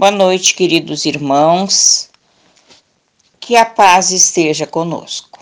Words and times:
Boa 0.00 0.10
noite, 0.10 0.54
queridos 0.54 1.04
irmãos. 1.04 2.08
Que 3.38 3.54
a 3.54 3.66
paz 3.66 4.10
esteja 4.10 4.66
conosco. 4.66 5.38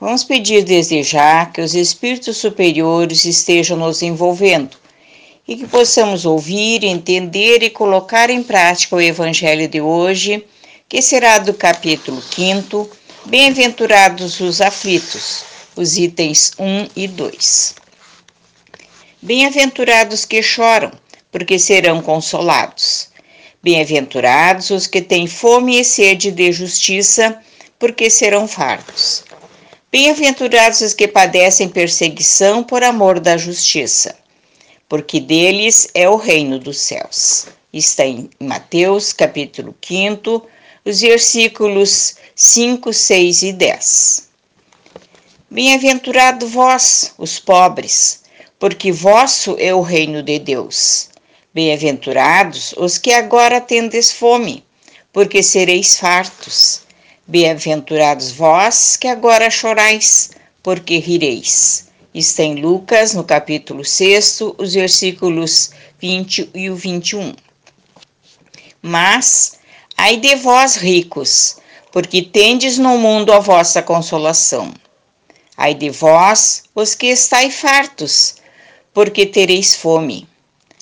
Vamos 0.00 0.24
pedir 0.24 0.64
desde 0.64 1.02
já 1.02 1.44
que 1.44 1.60
os 1.60 1.74
espíritos 1.74 2.38
superiores 2.38 3.26
estejam 3.26 3.76
nos 3.76 4.00
envolvendo 4.00 4.74
e 5.46 5.54
que 5.54 5.66
possamos 5.66 6.24
ouvir, 6.24 6.82
entender 6.82 7.62
e 7.62 7.68
colocar 7.68 8.30
em 8.30 8.42
prática 8.42 8.96
o 8.96 9.02
evangelho 9.02 9.68
de 9.68 9.82
hoje, 9.82 10.46
que 10.88 11.02
será 11.02 11.36
do 11.38 11.52
capítulo 11.52 12.22
5, 12.22 12.88
Bem-aventurados 13.26 14.40
os 14.40 14.62
aflitos, 14.62 15.44
os 15.76 15.98
itens 15.98 16.52
1 16.58 16.88
e 16.96 17.06
2. 17.06 17.74
Bem-aventurados 19.20 20.24
que 20.24 20.42
choram, 20.42 20.90
porque 21.30 21.58
serão 21.58 22.00
consolados. 22.00 23.12
Bem-aventurados 23.64 24.68
os 24.68 24.86
que 24.86 25.00
têm 25.00 25.26
fome 25.26 25.80
e 25.80 25.84
sede 25.86 26.30
de 26.30 26.52
justiça, 26.52 27.40
porque 27.78 28.10
serão 28.10 28.46
fartos. 28.46 29.24
Bem-aventurados 29.90 30.82
os 30.82 30.92
que 30.92 31.08
padecem 31.08 31.70
perseguição 31.70 32.62
por 32.62 32.84
amor 32.84 33.18
da 33.18 33.38
justiça, 33.38 34.14
porque 34.86 35.18
deles 35.18 35.88
é 35.94 36.06
o 36.06 36.16
reino 36.16 36.58
dos 36.58 36.78
céus. 36.78 37.46
Está 37.72 38.04
em 38.04 38.28
Mateus, 38.38 39.14
capítulo 39.14 39.74
5, 39.82 40.46
os 40.84 41.00
versículos 41.00 42.16
5, 42.36 42.92
6 42.92 43.42
e 43.44 43.52
10. 43.54 44.28
Bem-aventurado 45.50 46.46
vós, 46.46 47.14
os 47.16 47.38
pobres, 47.38 48.24
porque 48.58 48.92
vosso 48.92 49.56
é 49.58 49.74
o 49.74 49.80
reino 49.80 50.22
de 50.22 50.38
Deus. 50.38 51.13
Bem-aventurados 51.54 52.74
os 52.76 52.98
que 52.98 53.12
agora 53.12 53.60
tendes 53.60 54.10
fome, 54.10 54.64
porque 55.12 55.40
sereis 55.40 55.96
fartos. 55.96 56.80
Bem-aventurados 57.28 58.32
vós 58.32 58.96
que 58.96 59.06
agora 59.06 59.48
chorais, 59.48 60.32
porque 60.64 60.98
rireis. 60.98 61.86
Está 62.12 62.42
em 62.42 62.56
Lucas, 62.56 63.14
no 63.14 63.22
capítulo 63.22 63.84
6, 63.84 64.40
os 64.58 64.74
versículos 64.74 65.70
20 66.00 66.50
e 66.56 66.70
o 66.70 66.74
21. 66.74 67.32
Mas, 68.82 69.60
ai 69.96 70.16
de 70.16 70.34
vós 70.34 70.74
ricos, 70.74 71.58
porque 71.92 72.20
tendes 72.20 72.78
no 72.78 72.98
mundo 72.98 73.32
a 73.32 73.38
vossa 73.38 73.80
consolação. 73.80 74.74
Ai 75.56 75.72
de 75.72 75.90
vós, 75.90 76.64
os 76.74 76.96
que 76.96 77.06
estáis 77.06 77.54
fartos, 77.54 78.38
porque 78.92 79.24
tereis 79.24 79.76
fome. 79.76 80.26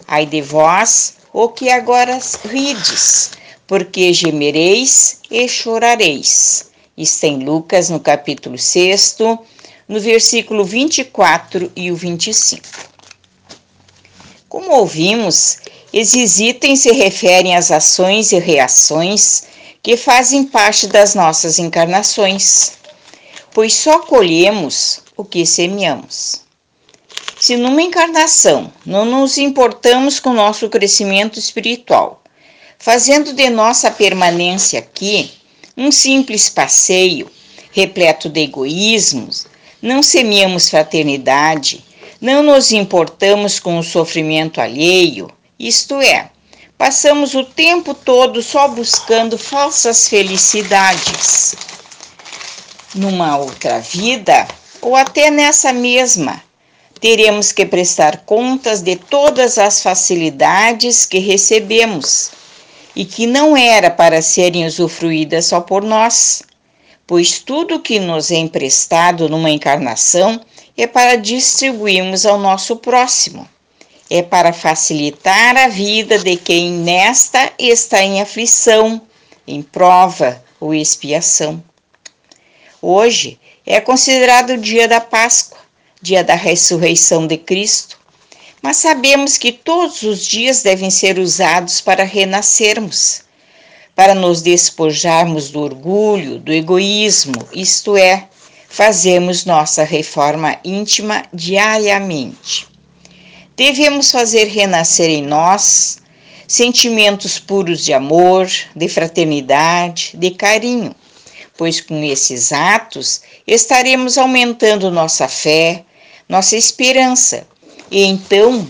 Ai 0.07 0.27
de 0.27 0.41
vós, 0.41 1.15
o 1.33 1.49
que 1.49 1.71
agora 1.71 2.19
rides, 2.49 3.31
porque 3.67 4.13
gemereis 4.13 5.21
e 5.31 5.49
chorareis. 5.49 6.71
Está 6.97 7.27
em 7.27 7.45
Lucas, 7.45 7.89
no 7.89 7.99
capítulo 7.99 8.59
6, 8.59 9.17
no 9.89 10.01
versículo 10.01 10.65
24 10.65 11.73
e 11.75 11.91
o 11.91 11.97
25. 11.97 12.63
Como 14.49 14.71
ouvimos, 14.73 15.59
esses 15.93 16.39
itens 16.39 16.81
se 16.81 16.93
referem 16.93 17.57
às 17.57 17.71
ações 17.71 18.33
e 18.33 18.39
reações 18.39 19.45
que 19.83 19.97
fazem 19.97 20.45
parte 20.45 20.87
das 20.87 21.15
nossas 21.15 21.59
encarnações, 21.59 22.73
pois 23.53 23.75
só 23.75 24.01
colhemos 24.01 25.01
o 25.17 25.25
que 25.25 25.45
semeamos. 25.47 26.42
Se 27.43 27.57
numa 27.57 27.83
encarnação 27.83 28.73
não 28.87 29.05
nos 29.05 29.37
importamos 29.37 30.21
com 30.21 30.33
nosso 30.33 30.69
crescimento 30.69 31.41
espiritual, 31.41 32.23
fazendo 32.79 33.33
de 33.33 33.51
nossa 33.51 33.91
permanência 33.91 34.79
aqui 34.79 35.29
um 35.77 35.91
simples 35.91 36.49
passeio 36.49 37.29
repleto 37.73 38.29
de 38.29 38.43
egoísmos, 38.43 39.49
não 39.83 40.05
semeamos 40.05 40.71
fraternidade, 40.71 41.85
não 42.21 42.45
nos 42.45 42.71
importamos 42.71 43.59
com 43.59 43.77
o 43.77 43.83
sofrimento 43.83 44.61
alheio, 44.61 45.29
isto 45.59 46.01
é, 46.01 46.31
passamos 46.79 47.35
o 47.35 47.43
tempo 47.43 47.93
todo 47.93 48.41
só 48.41 48.69
buscando 48.69 49.37
falsas 49.37 50.07
felicidades. 50.07 51.57
Numa 52.95 53.37
outra 53.37 53.81
vida, 53.81 54.47
ou 54.81 54.95
até 54.95 55.29
nessa 55.29 55.73
mesma, 55.73 56.41
teremos 57.03 57.51
que 57.51 57.67
prestar 57.67 58.19
contas 58.19 58.81
de 58.81 58.95
todas 58.95 59.59
as 59.59 59.83
facilidades 59.83 61.05
que 61.05 61.19
recebemos 61.19 62.31
e 62.95 63.05
que 63.05 63.27
não 63.27 63.57
era 63.57 63.91
para 63.91 64.23
serem 64.23 64.65
usufruídas 64.65 65.47
só 65.47 65.61
por 65.61 65.83
nós, 65.83 66.45
pois 67.05 67.41
tudo 67.41 67.81
que 67.81 67.99
nos 67.99 68.31
é 68.31 68.37
emprestado 68.37 69.29
numa 69.29 69.51
encarnação 69.51 70.41
é 70.77 70.87
para 70.87 71.17
distribuirmos 71.17 72.25
ao 72.25 72.39
nosso 72.39 72.77
próximo. 72.77 73.49
É 74.09 74.23
para 74.23 74.53
facilitar 74.53 75.57
a 75.57 75.67
vida 75.67 76.21
de 76.21 76.37
quem 76.37 76.71
nesta 76.71 77.53
está 77.59 78.01
em 78.01 78.21
aflição, 78.21 79.01
em 79.45 79.61
prova 79.61 80.41
ou 80.61 80.73
expiação. 80.73 81.61
Hoje 82.81 83.41
é 83.67 83.81
considerado 83.81 84.51
o 84.51 84.59
dia 84.59 84.87
da 84.87 85.01
Páscoa 85.01 85.62
dia 86.03 86.25
da 86.25 86.35
ressurreição 86.35 87.27
de 87.27 87.39
Cristo, 87.39 87.97
mas 88.61 88.77
sabemos 88.77 89.39
que 89.39 89.53
todos 89.53 90.03
os 90.03 90.27
dias 90.27 90.63
devem 90.63 90.91
ser 90.91 91.19
usados 91.19 91.81
para 91.81 92.05
renascermos, 92.05 93.23
para 93.95 94.15
nos 94.15 94.43
despojarmos 94.43 95.51
do 95.51 95.61
orgulho, 95.61 96.39
do 96.39 96.53
egoísmo, 96.53 97.47
isto 97.53 97.97
é, 97.97 98.29
fazermos 98.69 99.45
nossa 99.45 99.85
reforma 99.85 100.59
íntima 100.65 101.25
diariamente. 101.33 102.67
Devemos 103.57 104.11
fazer 104.11 104.47
renascer 104.47 105.09
em 105.09 105.23
nós 105.23 105.99
sentimentos 106.49 107.39
puros 107.39 107.85
de 107.85 107.93
amor, 107.93 108.51
de 108.75 108.89
fraternidade, 108.89 110.13
de 110.15 110.31
carinho, 110.31 110.95
pois 111.57 111.81
com 111.81 112.03
esses 112.03 112.53
atos 112.53 113.23
estaremos 113.47 114.19
aumentando 114.19 114.91
nossa 114.91 115.29
fé, 115.29 115.85
nossa 116.29 116.57
esperança, 116.57 117.47
e 117.91 118.05
então 118.05 118.67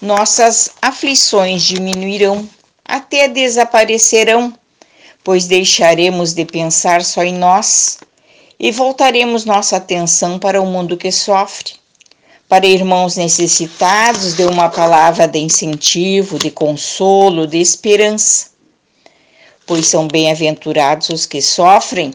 nossas 0.00 0.70
aflições 0.80 1.62
diminuirão, 1.62 2.48
até 2.84 3.28
desaparecerão, 3.28 4.52
pois 5.24 5.46
deixaremos 5.46 6.32
de 6.34 6.44
pensar 6.44 7.02
só 7.02 7.22
em 7.22 7.34
nós 7.34 7.98
e 8.58 8.70
voltaremos 8.70 9.44
nossa 9.44 9.76
atenção 9.76 10.38
para 10.38 10.60
o 10.60 10.66
mundo 10.66 10.96
que 10.96 11.10
sofre, 11.10 11.72
para 12.48 12.66
irmãos 12.66 13.16
necessitados 13.16 14.34
de 14.34 14.44
uma 14.44 14.68
palavra 14.68 15.26
de 15.26 15.38
incentivo, 15.38 16.38
de 16.38 16.50
consolo, 16.50 17.46
de 17.46 17.58
esperança. 17.58 18.50
Pois 19.66 19.88
são 19.88 20.06
bem-aventurados 20.06 21.08
os 21.08 21.26
que 21.26 21.42
sofrem, 21.42 22.14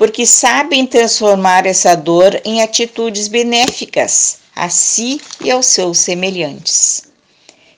porque 0.00 0.24
sabem 0.24 0.86
transformar 0.86 1.66
essa 1.66 1.94
dor 1.94 2.40
em 2.42 2.62
atitudes 2.62 3.28
benéficas 3.28 4.38
a 4.56 4.70
si 4.70 5.20
e 5.42 5.50
aos 5.50 5.66
seus 5.66 5.98
semelhantes. 5.98 7.02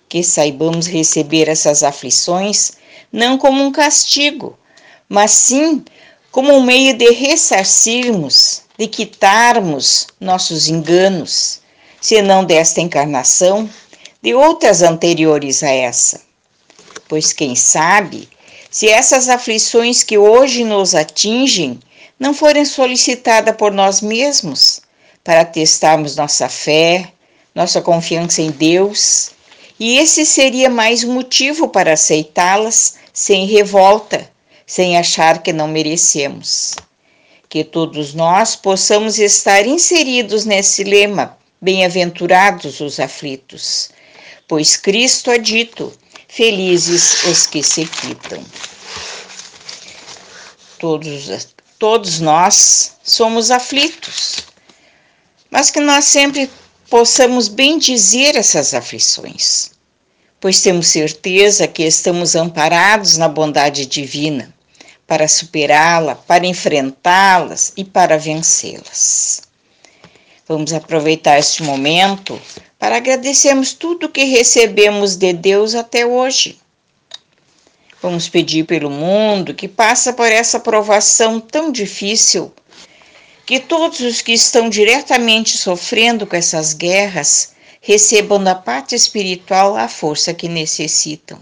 Que 0.08 0.22
saibamos 0.22 0.86
receber 0.86 1.48
essas 1.48 1.82
aflições 1.82 2.74
não 3.12 3.36
como 3.36 3.60
um 3.60 3.72
castigo, 3.72 4.56
mas 5.08 5.32
sim 5.32 5.84
como 6.30 6.52
um 6.52 6.62
meio 6.62 6.96
de 6.96 7.10
ressarcirmos, 7.10 8.62
de 8.78 8.86
quitarmos 8.86 10.06
nossos 10.20 10.68
enganos, 10.68 11.60
se 12.00 12.22
não 12.22 12.44
desta 12.44 12.80
encarnação, 12.80 13.68
de 14.22 14.32
outras 14.32 14.80
anteriores 14.80 15.60
a 15.64 15.70
essa. 15.70 16.20
Pois 17.08 17.32
quem 17.32 17.56
sabe, 17.56 18.28
se 18.70 18.88
essas 18.88 19.28
aflições 19.28 20.04
que 20.04 20.16
hoje 20.16 20.62
nos 20.62 20.94
atingem 20.94 21.80
não 22.22 22.32
forem 22.32 22.64
solicitadas 22.64 23.56
por 23.56 23.72
nós 23.72 24.00
mesmos, 24.00 24.80
para 25.24 25.44
testarmos 25.44 26.14
nossa 26.14 26.48
fé, 26.48 27.12
nossa 27.52 27.82
confiança 27.82 28.40
em 28.40 28.52
Deus, 28.52 29.32
e 29.78 29.98
esse 29.98 30.24
seria 30.24 30.70
mais 30.70 31.02
motivo 31.02 31.66
para 31.66 31.94
aceitá-las 31.94 32.94
sem 33.12 33.48
revolta, 33.48 34.30
sem 34.64 34.96
achar 34.96 35.42
que 35.42 35.52
não 35.52 35.66
merecemos. 35.66 36.76
Que 37.48 37.64
todos 37.64 38.14
nós 38.14 38.54
possamos 38.54 39.18
estar 39.18 39.66
inseridos 39.66 40.44
nesse 40.44 40.84
lema: 40.84 41.36
bem-aventurados 41.60 42.78
os 42.78 43.00
aflitos, 43.00 43.90
pois 44.46 44.76
Cristo 44.76 45.28
ha 45.28 45.38
dito: 45.38 45.92
felizes 46.28 47.24
os 47.24 47.48
que 47.48 47.64
se 47.64 47.84
quitam. 47.84 48.44
Todos, 50.78 51.28
todos 51.82 52.20
nós 52.20 52.92
somos 53.02 53.50
aflitos 53.50 54.52
mas 55.50 55.68
que 55.68 55.80
nós 55.80 56.06
sempre 56.06 56.48
possamos 56.88 57.46
bem 57.48 57.76
dizer 57.76 58.36
essas 58.36 58.72
aflições, 58.72 59.72
pois 60.40 60.62
temos 60.62 60.86
certeza 60.86 61.68
que 61.68 61.82
estamos 61.82 62.34
amparados 62.34 63.18
na 63.18 63.28
bondade 63.28 63.84
divina 63.84 64.54
para 65.06 65.28
superá-la, 65.28 66.14
para 66.14 66.46
enfrentá-las 66.46 67.72
e 67.76 67.84
para 67.84 68.16
vencê-las. 68.16 69.42
Vamos 70.48 70.72
aproveitar 70.72 71.38
este 71.38 71.62
momento 71.62 72.40
para 72.78 72.96
agradecermos 72.96 73.74
tudo 73.74 74.08
que 74.08 74.24
recebemos 74.24 75.16
de 75.16 75.34
Deus 75.34 75.74
até 75.74 76.06
hoje. 76.06 76.61
Vamos 78.02 78.28
pedir 78.28 78.64
pelo 78.64 78.90
mundo 78.90 79.54
que 79.54 79.68
passa 79.68 80.12
por 80.12 80.26
essa 80.26 80.58
provação 80.58 81.38
tão 81.38 81.70
difícil, 81.70 82.52
que 83.46 83.60
todos 83.60 84.00
os 84.00 84.20
que 84.20 84.32
estão 84.32 84.68
diretamente 84.68 85.56
sofrendo 85.56 86.26
com 86.26 86.34
essas 86.34 86.72
guerras 86.72 87.52
recebam 87.80 88.42
da 88.42 88.56
parte 88.56 88.96
espiritual 88.96 89.76
a 89.76 89.86
força 89.86 90.34
que 90.34 90.48
necessitam. 90.48 91.38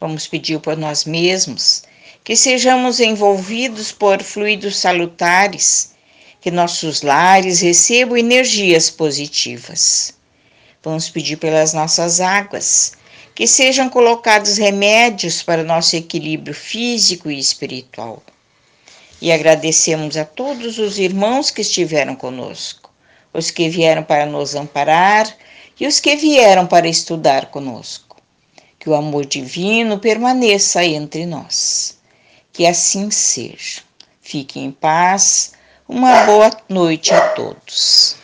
Vamos 0.00 0.26
pedir 0.26 0.58
por 0.58 0.76
nós 0.76 1.04
mesmos 1.04 1.84
que 2.24 2.34
sejamos 2.34 2.98
envolvidos 2.98 3.92
por 3.92 4.22
fluidos 4.22 4.76
salutares, 4.76 5.92
que 6.40 6.50
nossos 6.50 7.02
lares 7.02 7.60
recebam 7.60 8.16
energias 8.16 8.90
positivas. 8.90 10.14
Vamos 10.82 11.08
pedir 11.08 11.36
pelas 11.36 11.72
nossas 11.72 12.20
águas, 12.20 12.92
que 13.34 13.46
sejam 13.46 13.88
colocados 13.88 14.56
remédios 14.56 15.42
para 15.42 15.64
nosso 15.64 15.96
equilíbrio 15.96 16.54
físico 16.54 17.30
e 17.30 17.38
espiritual. 17.38 18.22
E 19.20 19.30
agradecemos 19.30 20.16
a 20.16 20.24
todos 20.24 20.78
os 20.78 20.98
irmãos 20.98 21.50
que 21.50 21.60
estiveram 21.60 22.16
conosco, 22.16 22.90
os 23.32 23.50
que 23.50 23.68
vieram 23.68 24.02
para 24.02 24.26
nos 24.26 24.54
amparar 24.54 25.26
e 25.78 25.86
os 25.86 26.00
que 26.00 26.16
vieram 26.16 26.66
para 26.66 26.88
estudar 26.88 27.46
conosco. 27.46 28.16
Que 28.78 28.88
o 28.88 28.94
amor 28.94 29.26
divino 29.26 29.98
permaneça 29.98 30.84
entre 30.84 31.26
nós. 31.26 31.98
Que 32.52 32.66
assim 32.66 33.10
seja. 33.10 33.82
Fiquem 34.22 34.66
em 34.66 34.70
paz. 34.70 35.52
Uma 35.88 36.24
boa 36.24 36.50
noite 36.68 37.12
a 37.12 37.28
todos. 37.30 38.19